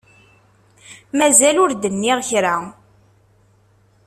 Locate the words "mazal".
1.17-1.55